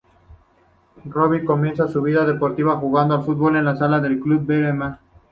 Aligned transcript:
Robinho 1.05 1.45
comenzó 1.45 1.87
su 1.87 2.01
vida 2.01 2.25
deportiva 2.25 2.75
jugando 2.77 3.13
al 3.13 3.23
fútbol 3.23 3.53
sala 3.77 3.97
en 3.99 4.05
el 4.05 4.19
club 4.19 4.43
Beira-Mar. 4.47 4.97